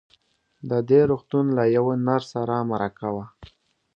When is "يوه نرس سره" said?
1.75-2.55